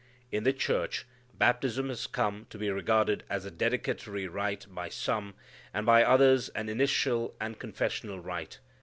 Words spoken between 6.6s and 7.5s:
initial